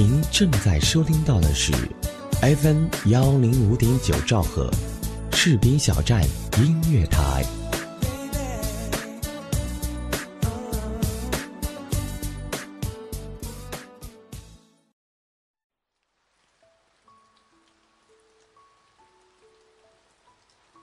[0.00, 1.72] 您正在收听到的是
[2.40, 4.70] FM 幺零五点九兆赫，
[5.32, 6.24] 士兵小站
[6.56, 7.44] 音乐台。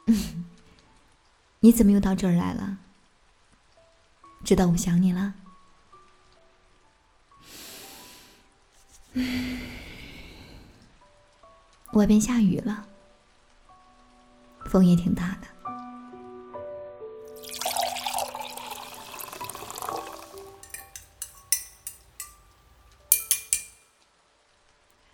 [1.60, 2.78] 你怎么又到这儿来了？
[4.46, 5.34] 知道我想你了。
[11.94, 12.86] 外边下雨了，
[14.66, 15.48] 风也挺大的。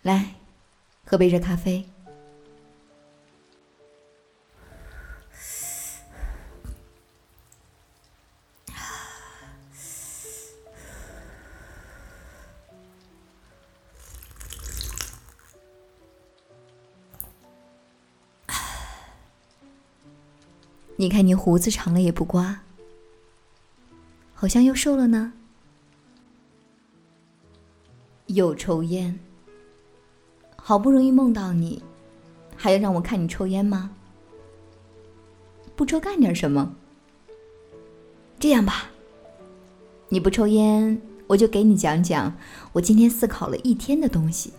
[0.01, 0.35] 来，
[1.05, 1.89] 喝杯热咖啡。
[21.03, 22.61] 你看你胡子长了也不刮，
[24.33, 25.33] 好像又瘦了呢。
[28.27, 29.19] 又抽烟，
[30.55, 31.83] 好不容易梦到你，
[32.55, 33.91] 还要让我看你抽烟吗？
[35.75, 36.73] 不抽干点什么？
[38.39, 38.89] 这样吧，
[40.07, 42.33] 你不抽烟，我就给你讲讲
[42.71, 44.53] 我今天思考了一天的东西，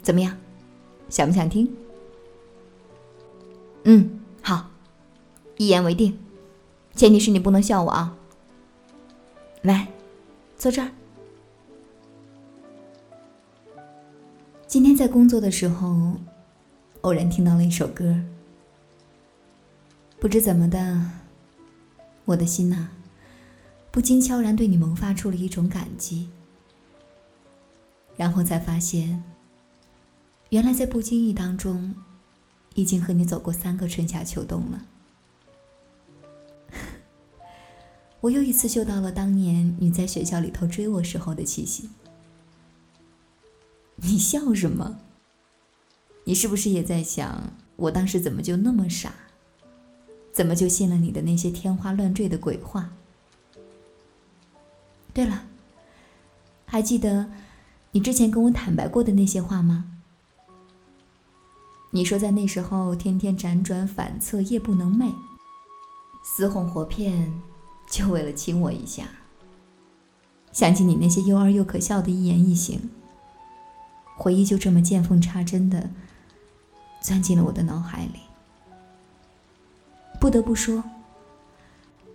[0.00, 0.38] 怎么样？
[1.08, 1.68] 想不想听？
[3.82, 4.21] 嗯，
[5.62, 6.18] 一言为定，
[6.96, 8.16] 前提是你不能笑我啊！
[9.62, 9.86] 来，
[10.58, 10.90] 坐这儿。
[14.66, 16.16] 今天在工作的时候，
[17.02, 18.18] 偶然听到了一首歌，
[20.18, 21.00] 不知怎么的，
[22.24, 22.88] 我的心呐，
[23.92, 26.28] 不禁悄然对你萌发出了一种感激。
[28.16, 29.22] 然后才发现，
[30.48, 31.94] 原来在不经意当中，
[32.74, 34.86] 已经和你走过三个春夏秋冬了。
[38.22, 41.90] 我又一次嗅到了当年你在学校里头追我时候的气息。
[43.96, 45.00] 你笑什么？
[46.22, 49.12] 你是不是也在想，我当时怎么就那么傻？
[50.32, 52.92] 怎么就信了你的那些天花乱坠的鬼话？
[55.12, 55.44] 对了，
[56.64, 57.28] 还记得
[57.90, 59.84] 你之前跟我坦白过的那些话吗？
[61.90, 65.12] 你说在那时候天天辗转反侧，夜不能寐，
[66.24, 67.32] 死哄活骗。
[67.92, 69.04] 就为了亲我一下，
[70.50, 72.88] 想起你那些幼儿又可笑的一言一行，
[74.16, 75.90] 回忆就这么见缝插针的
[77.02, 78.20] 钻进了我的脑海里。
[80.18, 80.82] 不得不说，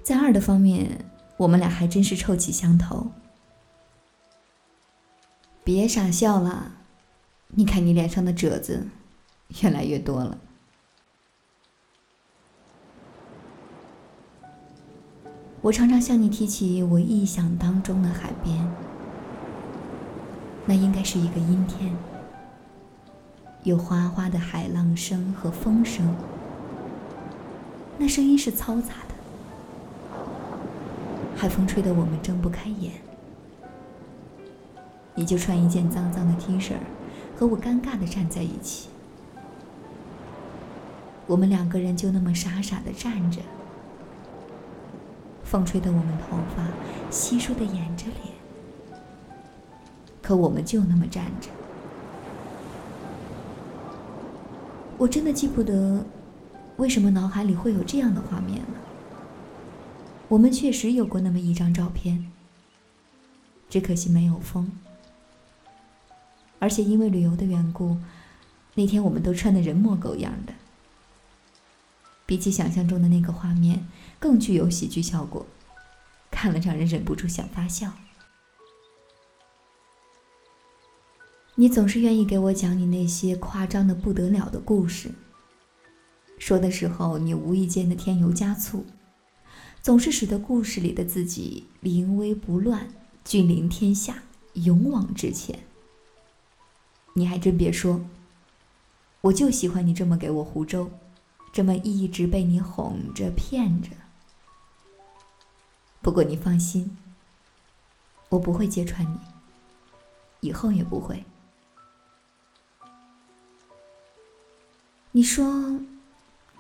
[0.02, 1.06] 在二的方面，
[1.38, 3.12] 我们俩还真是臭气相投。
[5.64, 6.72] 别傻笑了，
[7.50, 8.88] 你看你脸上的褶子
[9.62, 10.40] 越来越多了。
[15.62, 18.66] 我常常向你提起我臆想当中的海边，
[20.66, 21.92] 那应该是一个阴天，
[23.64, 26.16] 有哗哗的海浪声和风声，
[27.98, 29.16] 那声音是嘈杂的，
[31.36, 32.94] 海风吹得我们睁不开眼。
[35.16, 36.74] 你就穿一件脏脏的 T 恤，
[37.36, 38.90] 和我尴尬的站在一起，
[41.26, 43.42] 我们两个人就那么傻傻的站着。
[45.50, 46.68] 风吹得我们头发
[47.10, 48.34] 稀疏的掩着脸，
[50.22, 51.50] 可我们就那么站着。
[54.98, 56.06] 我真的记不得
[56.76, 58.68] 为什么脑海里会有这样的画面了。
[60.28, 62.30] 我们确实有过那么一张照片，
[63.70, 64.70] 只可惜没有风，
[66.60, 67.96] 而且因为旅游的缘故，
[68.74, 70.52] 那天我们都穿得人模狗样的。
[72.28, 73.88] 比起想象中的那个画面。
[74.20, 75.46] 更具有喜剧效果，
[76.32, 77.94] 看了让人忍不住想发笑。
[81.54, 85.12] 你总是愿意给我讲你那些夸张的不得了的故事。
[86.40, 88.86] 说的时候，你无意间的添油加醋，
[89.82, 92.88] 总是使得故事里的自己临危不乱、
[93.24, 94.24] 君临天下、
[94.54, 95.60] 勇往直前。
[97.14, 98.02] 你还真别说，
[99.22, 100.90] 我就喜欢你这么给我胡诌，
[101.52, 103.90] 这么一直被你哄着骗着。
[106.02, 106.98] 不过你放心，
[108.30, 109.18] 我不会揭穿你，
[110.42, 111.24] 以后也不会。
[115.12, 115.80] 你说，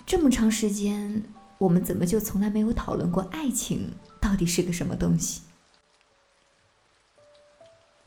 [0.06, 1.24] 这么长时间，
[1.60, 5.44] 我们怎么就从来没有讨论过爱情到底是个什么东西？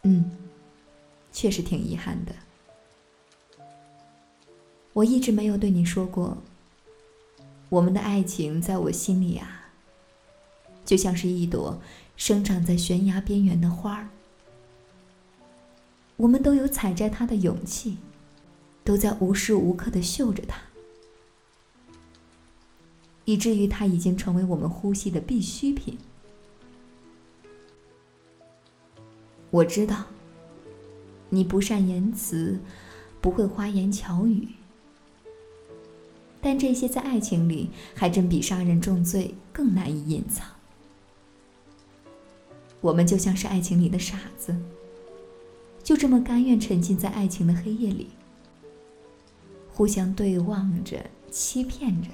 [0.02, 0.30] 嗯，
[1.32, 2.34] 确实挺遗憾的。
[4.92, 6.36] 我一直没有对你说过，
[7.70, 9.70] 我们的爱情在我心里啊，
[10.84, 11.80] 就像是一朵
[12.16, 14.08] 生长在悬崖边缘的花儿。
[16.16, 17.96] 我们都有采摘它的勇气，
[18.82, 20.60] 都在无时无刻的嗅着它，
[23.24, 25.96] 以至于它已经成为我们呼吸的必需品。
[29.50, 30.06] 我知道，
[31.28, 32.58] 你不善言辞，
[33.20, 34.48] 不会花言巧语，
[36.40, 40.46] 但这些在爱情里还真比杀人重罪更难以隐藏。
[42.80, 44.56] 我们就像是爱情里的傻子。
[45.82, 48.10] 就这么甘愿沉浸在爱情的黑夜里，
[49.72, 52.08] 互相对望着，欺骗着。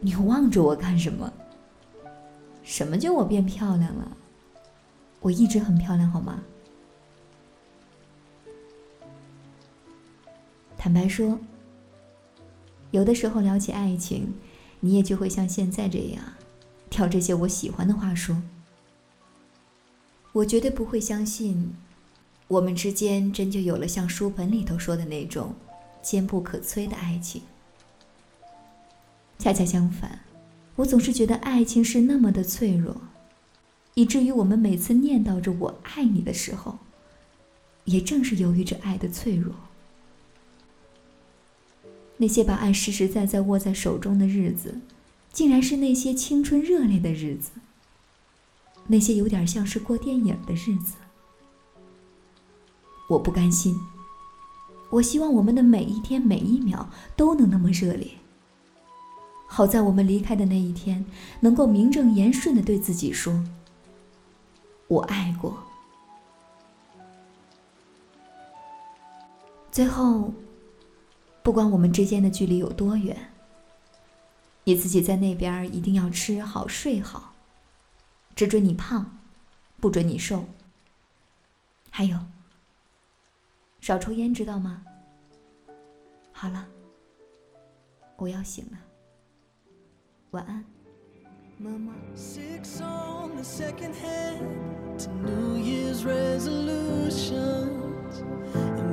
[0.00, 1.32] 你望着我干什么？
[2.62, 4.16] 什么叫我变漂亮了？
[5.20, 6.42] 我一直很漂亮，好吗？
[10.82, 11.38] 坦白说，
[12.90, 14.32] 有的时候聊起爱情，
[14.80, 16.24] 你也就会像现在这样，
[16.88, 18.42] 挑这些我喜欢的话说。
[20.32, 21.74] 我绝对不会相信，
[22.48, 25.54] 我们之间真就有了像书本里头说的那种
[26.00, 27.42] 坚不可摧的爱情。
[29.38, 30.20] 恰恰相反，
[30.76, 32.96] 我总是觉得爱情是那么的脆弱，
[33.92, 36.78] 以至于我们每次念叨着“我爱你”的时候，
[37.84, 39.54] 也正是由于这爱的脆弱。
[42.20, 44.78] 那些把爱实实在在握在手中的日子，
[45.32, 47.52] 竟然是那些青春热烈的日子。
[48.88, 50.96] 那些有点像是过电影的日子，
[53.08, 53.74] 我不甘心。
[54.90, 58.10] 我希望我们的每一天每一秒都能那么热烈。
[59.46, 61.06] 好在我们离开的那一天，
[61.40, 63.42] 能够名正言顺的对自己说
[64.88, 65.56] ：“我爱过。”
[69.72, 70.32] 最后，
[71.42, 73.32] 不管我们之间的距离有多远，
[74.64, 77.34] 你自己在那边一定要吃好睡好。
[78.36, 79.18] 只准你胖，
[79.80, 80.44] 不准你瘦。
[81.90, 82.18] 还有，
[83.80, 84.82] 少抽烟，知道吗？
[86.32, 86.66] 好了，
[88.16, 88.78] 我要醒了，
[90.30, 90.64] 晚安，
[91.58, 91.92] 么么。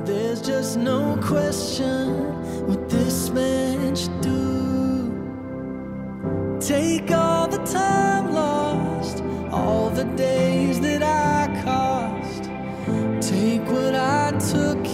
[0.08, 2.32] There's just no question
[2.66, 5.12] what this man should do.
[6.58, 9.22] Take all the time lost,
[9.52, 12.44] all the days that I cost.
[13.20, 14.87] Take what I took.